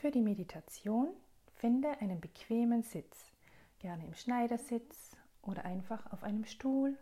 Für 0.00 0.10
die 0.10 0.22
Meditation 0.22 1.10
finde 1.56 2.00
einen 2.00 2.22
bequemen 2.22 2.82
Sitz, 2.82 3.34
gerne 3.80 4.06
im 4.06 4.14
Schneidersitz 4.14 5.14
oder 5.42 5.66
einfach 5.66 6.10
auf 6.10 6.22
einem 6.22 6.46
Stuhl. 6.46 6.96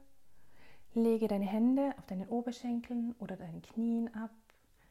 Lege 0.94 1.28
deine 1.28 1.44
Hände 1.44 1.94
auf 1.96 2.06
deinen 2.06 2.28
Oberschenkeln 2.28 3.14
oder 3.20 3.36
deinen 3.36 3.62
Knien 3.62 4.12
ab, 4.16 4.32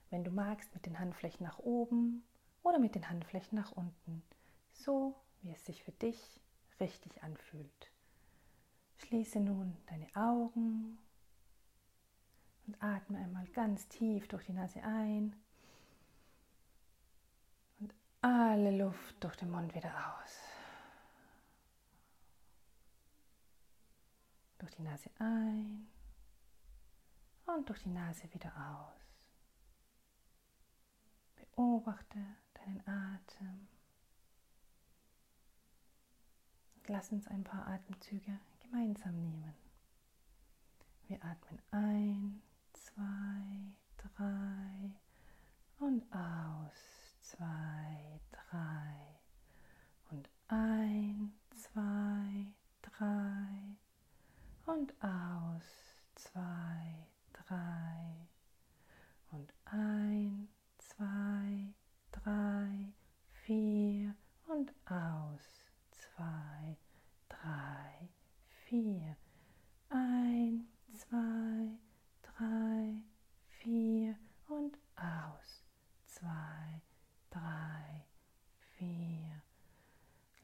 wenn 0.10 0.24
du 0.24 0.32
magst 0.32 0.74
mit 0.74 0.86
den 0.86 0.98
Handflächen 1.00 1.46
nach 1.46 1.60
oben 1.60 2.24
oder 2.64 2.80
mit 2.80 2.96
den 2.96 3.10
Handflächen 3.10 3.58
nach 3.58 3.74
unten, 3.74 4.24
so 4.72 5.14
wie 5.42 5.52
es 5.52 5.66
sich 5.66 5.84
für 5.84 5.92
dich 5.92 6.40
richtig 6.80 7.22
anfühlt. 7.24 7.92
Schließe 9.00 9.42
nun 9.42 9.76
deine 9.88 10.08
Augen 10.16 10.98
und 12.68 12.82
atme 12.82 13.18
einmal 13.18 13.48
ganz 13.48 13.86
tief 13.90 14.30
durch 14.30 14.46
die 14.46 14.54
Nase 14.54 14.82
ein 14.82 15.36
alle 18.28 18.72
Luft 18.78 19.24
durch 19.24 19.36
den 19.36 19.50
Mund 19.50 19.74
wieder 19.74 19.90
aus. 19.90 20.40
Durch 24.58 24.72
die 24.72 24.82
Nase 24.82 25.10
ein 25.20 25.88
und 27.46 27.70
durch 27.70 27.84
die 27.84 27.90
Nase 27.90 28.32
wieder 28.34 28.52
aus. 28.58 29.00
Beobachte 31.36 32.20
deinen 32.54 32.82
Atem. 32.88 33.68
Und 36.76 36.90
lass 36.90 37.12
uns 37.12 37.28
ein 37.28 37.44
paar 37.44 37.68
Atemzüge 37.68 38.40
gemeinsam 38.60 39.16
nehmen. 39.22 39.54
Wir 41.08 41.24
atmen 41.24 41.62
ein, 41.72 42.42
zwei, 42.74 43.78
drei 43.98 44.92
und 45.80 46.04
aus, 46.14 47.20
zwei, 47.22 48.07
ein, 50.48 51.34
zwei, 51.56 52.54
drei. 52.82 53.78
Und 54.66 54.94
aus, 55.02 55.64
zwei, 56.16 57.08
drei 57.32 58.28
und 59.32 59.54
ein, 59.66 60.48
zwei, 60.78 61.74
drei, 62.12 62.94
vier 63.46 64.16
und 64.48 64.74
aus, 64.86 65.72
zwei, 65.92 66.78
drei, 67.30 68.10
vier, 68.66 69.16
ein, 69.90 70.68
zwei, 70.94 71.78
drei, 72.22 73.04
vier 73.60 74.16
und 74.48 74.78
aus, 74.96 75.64
zwei, 76.06 76.82
drei, 77.30 78.06
vier. 78.78 79.42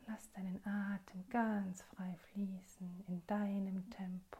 Lass 0.07 0.31
deinen 0.31 0.59
Atem 1.05 1.29
ganz 1.29 1.81
frei 1.81 2.15
fließen 2.31 3.03
in 3.07 3.25
deinem 3.27 3.89
Tempo 3.89 4.39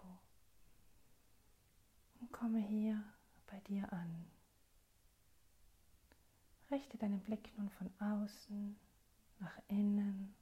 und 2.20 2.32
komme 2.32 2.60
hier 2.60 3.04
bei 3.48 3.60
dir 3.62 3.92
an. 3.92 4.26
Richte 6.72 6.98
deinen 6.98 7.22
Blick 7.22 7.56
nun 7.58 7.70
von 7.70 7.92
außen 8.00 8.76
nach 9.40 9.60
innen 9.68 10.34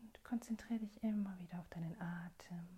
und 0.00 0.24
konzentriere 0.24 0.80
dich 0.80 1.02
immer 1.02 1.38
wieder 1.38 1.60
auf 1.60 1.68
deinen 1.68 1.98
Atem, 2.00 2.68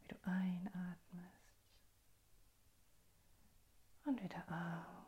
wie 0.00 0.08
du 0.08 0.16
einatmest 0.22 1.52
und 4.04 4.22
wieder 4.22 4.44
aus. 4.48 4.99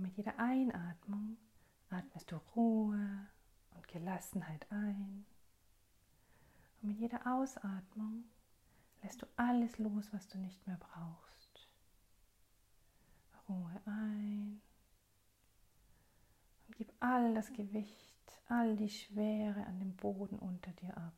Und 0.00 0.06
mit 0.06 0.16
jeder 0.16 0.38
Einatmung 0.38 1.36
atmest 1.90 2.32
du 2.32 2.36
Ruhe 2.56 3.26
und 3.74 3.86
Gelassenheit 3.86 4.66
ein. 4.72 5.26
Und 6.80 6.88
mit 6.88 6.96
jeder 6.96 7.20
Ausatmung 7.26 8.24
lässt 9.02 9.20
du 9.20 9.26
alles 9.36 9.76
los, 9.76 10.10
was 10.10 10.26
du 10.28 10.38
nicht 10.38 10.66
mehr 10.66 10.78
brauchst. 10.78 11.68
Ruhe 13.46 13.78
ein 13.84 14.62
und 16.66 16.76
gib 16.78 16.90
all 17.00 17.34
das 17.34 17.52
Gewicht, 17.52 18.42
all 18.48 18.76
die 18.76 18.88
Schwere 18.88 19.66
an 19.66 19.80
dem 19.80 19.94
Boden 19.96 20.38
unter 20.38 20.70
dir 20.72 20.96
ab. 20.96 21.12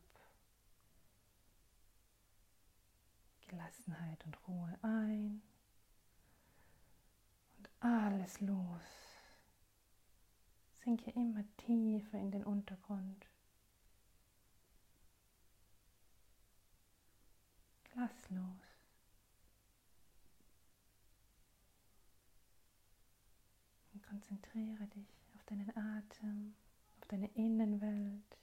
Gelassenheit 3.47 4.25
und 4.25 4.45
Ruhe 4.45 4.77
ein 4.81 5.41
alles 7.83 8.39
los. 8.39 8.81
Sinke 10.83 11.11
immer 11.11 11.43
tiefer 11.57 12.17
in 12.17 12.31
den 12.31 12.43
Untergrund. 12.43 13.25
Lass 17.95 18.29
los. 18.29 18.39
Und 23.93 24.03
konzentriere 24.03 24.87
dich 24.87 25.07
auf 25.35 25.43
deinen 25.45 25.69
Atem, 25.77 26.55
auf 26.99 27.07
deine 27.07 27.27
Innenwelt. 27.35 28.37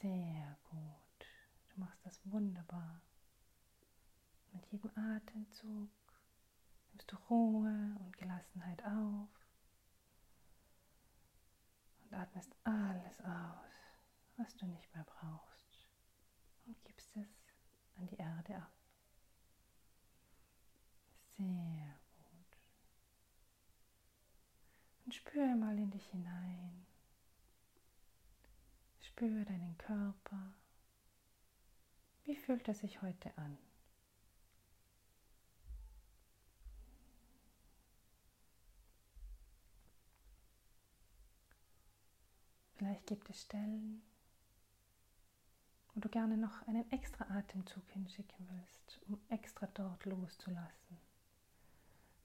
Sehr 0.00 0.58
gut. 0.70 1.26
Du 1.70 1.80
machst 1.80 2.04
das 2.04 2.20
wunderbar. 2.24 3.00
Mit 4.52 4.66
jedem 4.66 4.90
Atemzug 4.96 5.88
nimmst 6.98 7.12
du 7.12 7.16
Ruhe 7.30 7.96
und 8.00 8.16
Gelassenheit 8.18 8.84
auf 8.84 9.28
und 12.00 12.14
atmest 12.14 12.52
alles 12.64 13.20
aus, 13.20 13.70
was 14.36 14.56
du 14.56 14.66
nicht 14.66 14.92
mehr 14.94 15.04
brauchst 15.04 15.88
und 16.66 16.84
gibst 16.84 17.16
es 17.16 17.28
an 17.96 18.06
die 18.08 18.16
Erde 18.16 18.56
ab. 18.56 18.72
Sehr 21.36 22.00
gut. 22.16 22.58
Und 25.04 25.14
spüre 25.14 25.54
mal 25.54 25.78
in 25.78 25.90
dich 25.92 26.06
hinein. 26.08 26.86
Spüre 29.00 29.44
deinen 29.44 29.78
Körper. 29.78 30.52
Wie 32.24 32.34
fühlt 32.34 32.66
er 32.66 32.74
sich 32.74 33.02
heute 33.02 33.36
an? 33.38 33.56
Vielleicht 42.78 43.06
gibt 43.08 43.28
es 43.28 43.40
Stellen, 43.42 44.00
wo 45.92 46.00
du 46.00 46.08
gerne 46.08 46.36
noch 46.36 46.62
einen 46.68 46.88
extra 46.92 47.24
Atemzug 47.36 47.82
hinschicken 47.90 48.48
willst, 48.48 49.00
um 49.08 49.20
extra 49.30 49.66
dort 49.74 50.04
loszulassen, 50.04 50.96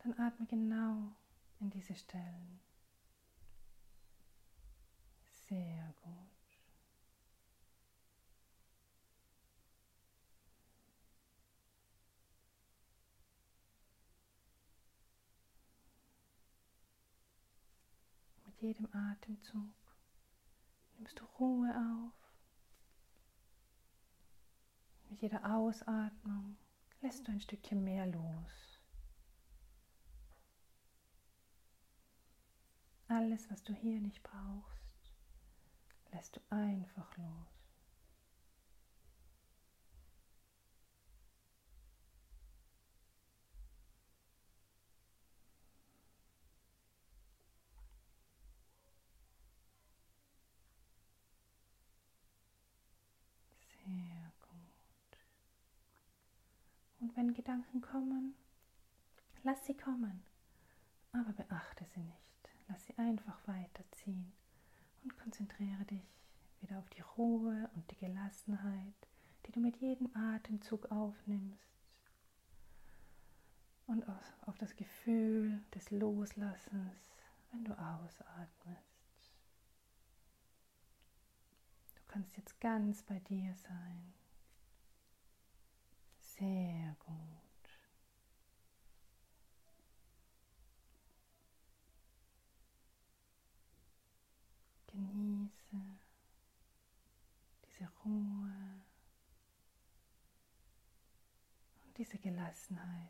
dann 0.04 0.14
atme 0.20 0.46
genau 0.46 1.16
in 1.60 1.72
diese 1.72 1.96
Stellen. 1.96 2.60
Sehr 5.48 5.92
gut. 6.04 6.14
Mit 18.46 18.62
jedem 18.62 18.88
Atemzug 18.94 19.83
nimmst 21.04 21.20
du 21.20 21.26
Ruhe 21.38 21.70
auf 21.70 22.14
mit 25.10 25.22
jeder 25.22 25.54
Ausatmung 25.54 26.56
lässt 27.02 27.28
du 27.28 27.34
ein 27.34 27.42
Stückchen 27.42 27.84
mehr 27.84 28.06
los. 28.06 28.80
Alles, 33.10 33.52
was 33.52 33.62
du 33.66 33.74
hier 33.74 34.00
nicht 34.00 34.24
brauchst, 34.24 35.14
lässt 36.14 36.38
du 36.38 36.40
einfach 36.50 37.18
los. 37.18 37.63
Wenn 57.16 57.34
Gedanken 57.34 57.82
kommen, 57.82 58.36
lass 59.44 59.66
sie 59.66 59.76
kommen, 59.78 60.24
aber 61.12 61.34
beachte 61.34 61.86
sie 61.94 62.02
nicht. 62.02 62.50
Lass 62.68 62.86
sie 62.86 62.98
einfach 62.98 63.40
weiterziehen 63.48 64.32
und 65.04 65.18
konzentriere 65.18 65.86
dich 65.86 66.18
wieder 66.62 66.80
auf 66.80 66.90
die 66.90 67.02
Ruhe 67.02 67.70
und 67.76 67.92
die 67.92 67.98
Gelassenheit 67.98 69.08
die 69.46 69.52
du 69.52 69.60
mit 69.60 69.78
jedem 69.78 70.16
Atemzug 70.16 70.92
aufnimmst. 70.92 71.70
Und 73.86 74.08
auf 74.48 74.58
das 74.58 74.76
Gefühl 74.76 75.62
des 75.76 75.92
Loslassens, 75.92 77.12
wenn 77.52 77.66
du 77.66 77.74
ausatmest. 77.74 79.34
Du 81.96 82.02
kannst 82.08 82.38
jetzt 82.38 82.60
ganz 82.62 83.04
bei 83.04 83.20
dir 83.20 83.54
sein. 83.56 84.14
Sehr 86.38 86.96
gut. 87.00 87.14
Genieße 94.88 95.78
diese 97.66 97.88
Ruhe 98.04 98.82
und 101.84 101.98
diese 101.98 102.18
Gelassenheit, 102.18 103.10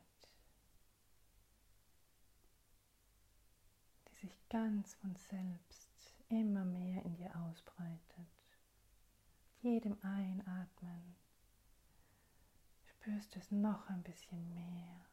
die 4.09 4.15
sich 4.15 4.49
ganz 4.49 4.95
von 4.95 5.15
selbst 5.15 5.89
immer 6.29 6.65
mehr 6.65 7.03
in 7.05 7.15
dir 7.15 7.33
ausbreitet. 7.35 8.27
jedem 9.61 9.97
Einatmen 10.03 11.15
spürst 13.03 13.35
du 13.35 13.39
es 13.39 13.51
noch 13.51 13.89
ein 13.89 14.01
bisschen 14.03 14.53
mehr. 14.53 15.05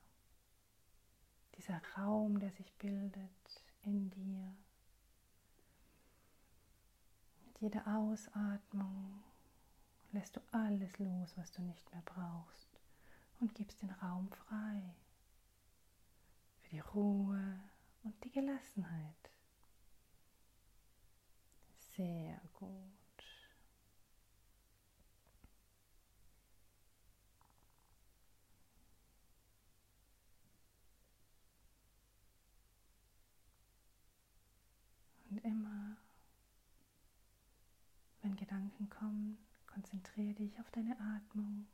Dieser 1.56 1.81
Raum, 1.96 2.38
der 2.38 2.52
sich 2.52 2.72
bildet 2.75 3.64
in 3.82 4.10
dir 4.10 4.54
jeder 7.58 7.87
Ausatmung 7.87 9.22
lässt 10.12 10.34
du 10.37 10.40
alles 10.52 10.98
los, 10.98 11.37
was 11.37 11.52
du 11.52 11.60
nicht 11.60 11.92
mehr 11.92 12.02
brauchst 12.06 12.81
und 13.40 13.54
gibst 13.54 13.82
den 13.82 13.90
Raum 13.90 14.31
frei 14.31 14.94
für 16.62 16.70
die 16.70 16.81
Ruhe 16.81 17.60
und 18.02 18.25
die 18.25 18.31
Gelassenheit. 18.31 19.31
Sehr 21.94 22.40
gut. 22.54 23.00
Immer 35.42 35.96
wenn 38.22 38.37
Gedanken 38.37 38.90
kommen, 38.90 39.38
konzentriere 39.66 40.34
dich 40.34 40.60
auf 40.60 40.70
deine 40.70 40.98
Atmung. 41.00 41.66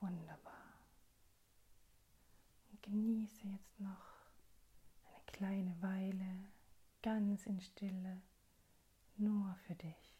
Wunderbar. 0.00 0.52
Und 2.70 2.82
genieße 2.82 3.46
jetzt 3.48 3.80
noch 3.80 4.28
eine 5.06 5.22
kleine 5.26 5.82
Weile 5.82 6.48
ganz 7.02 7.44
in 7.46 7.60
Stille, 7.60 8.22
nur 9.18 9.54
für 9.66 9.74
dich. 9.74 10.14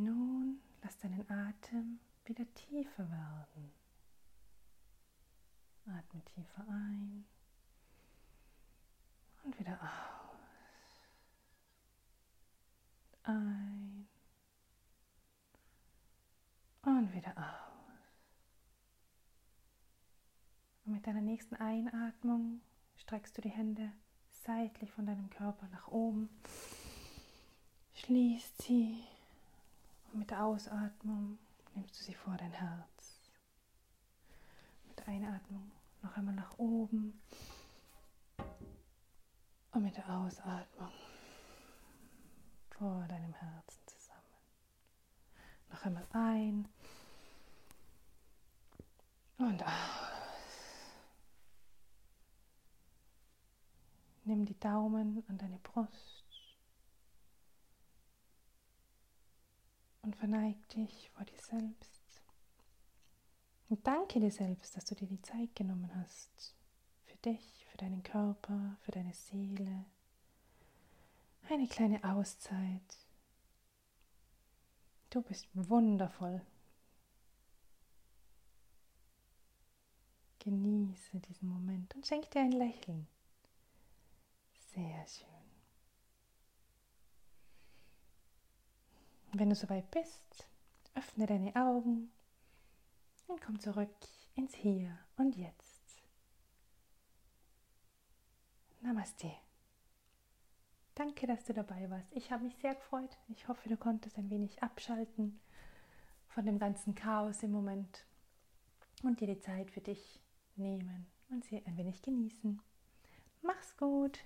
Nun 0.00 0.60
lass 0.98 1.10
deinen 1.10 1.30
Atem 1.30 2.00
wieder 2.24 2.44
tiefer 2.54 3.08
werden. 3.10 3.72
Atme 5.86 6.22
tiefer 6.24 6.64
ein 6.68 7.24
und 9.44 9.58
wieder 9.58 9.78
aus. 9.80 11.06
Ein 13.22 14.06
und 16.82 17.14
wieder 17.14 17.32
aus. 17.36 18.14
Und 20.84 20.92
mit 20.94 21.06
deiner 21.06 21.20
nächsten 21.20 21.56
Einatmung 21.56 22.60
streckst 22.96 23.36
du 23.36 23.42
die 23.42 23.50
Hände 23.50 23.92
seitlich 24.30 24.90
von 24.92 25.06
deinem 25.06 25.30
Körper 25.30 25.68
nach 25.68 25.88
oben. 25.88 26.28
Schließt 27.94 28.62
sie 28.62 29.07
mit 30.28 30.36
der 30.36 30.44
Ausatmung 30.44 31.38
nimmst 31.74 31.98
du 31.98 32.04
sie 32.04 32.12
vor 32.12 32.36
dein 32.36 32.52
Herz. 32.52 33.18
Mit 34.86 34.98
der 34.98 35.08
Einatmung 35.08 35.72
noch 36.02 36.14
einmal 36.18 36.34
nach 36.34 36.58
oben. 36.58 37.18
Und 39.70 39.82
mit 39.82 39.96
der 39.96 40.06
Ausatmung 40.06 40.92
vor 42.76 43.06
deinem 43.08 43.32
Herzen 43.32 43.80
zusammen. 43.86 44.20
Noch 45.70 45.82
einmal 45.86 46.06
ein 46.12 46.68
und 49.38 49.62
aus. 49.62 49.72
Nimm 54.24 54.44
die 54.44 54.60
Daumen 54.60 55.24
an 55.26 55.38
deine 55.38 55.58
Brust. 55.60 56.27
Und 60.08 60.16
verneig 60.16 60.56
dich 60.70 61.10
vor 61.10 61.26
dir 61.26 61.38
selbst. 61.38 62.22
Und 63.68 63.86
danke 63.86 64.20
dir 64.20 64.30
selbst, 64.30 64.74
dass 64.74 64.86
du 64.86 64.94
dir 64.94 65.06
die 65.06 65.20
Zeit 65.20 65.54
genommen 65.54 65.94
hast. 65.96 66.54
Für 67.04 67.18
dich, 67.18 67.66
für 67.70 67.76
deinen 67.76 68.02
Körper, 68.02 68.78
für 68.80 68.90
deine 68.90 69.12
Seele. 69.12 69.84
Eine 71.50 71.68
kleine 71.68 72.02
Auszeit. 72.04 72.96
Du 75.10 75.20
bist 75.20 75.46
wundervoll. 75.52 76.40
Genieße 80.38 81.20
diesen 81.20 81.50
Moment 81.50 81.94
und 81.94 82.06
schenk 82.06 82.30
dir 82.30 82.40
ein 82.40 82.52
Lächeln. 82.52 83.06
Sehr 84.72 85.06
schön. 85.06 85.28
Und 89.17 89.17
wenn 89.32 89.50
du 89.50 89.54
soweit 89.54 89.90
bist, 89.90 90.48
öffne 90.94 91.26
deine 91.26 91.54
Augen 91.54 92.10
und 93.26 93.40
komm 93.40 93.60
zurück 93.60 93.94
ins 94.34 94.54
Hier 94.54 94.98
und 95.16 95.36
Jetzt. 95.36 96.02
Namaste. 98.80 99.30
Danke, 100.94 101.26
dass 101.26 101.44
du 101.44 101.52
dabei 101.52 101.88
warst. 101.90 102.12
Ich 102.12 102.32
habe 102.32 102.44
mich 102.44 102.56
sehr 102.56 102.74
gefreut. 102.74 103.16
Ich 103.28 103.46
hoffe, 103.46 103.68
du 103.68 103.76
konntest 103.76 104.18
ein 104.18 104.30
wenig 104.30 104.62
abschalten 104.62 105.40
von 106.28 106.44
dem 106.44 106.58
ganzen 106.58 106.94
Chaos 106.94 107.42
im 107.42 107.52
Moment 107.52 108.04
und 109.02 109.20
dir 109.20 109.26
die 109.26 109.40
Zeit 109.40 109.70
für 109.70 109.80
dich 109.80 110.20
nehmen 110.56 111.06
und 111.30 111.44
sie 111.44 111.64
ein 111.66 111.76
wenig 111.76 112.02
genießen. 112.02 112.60
Mach's 113.42 113.76
gut. 113.76 114.18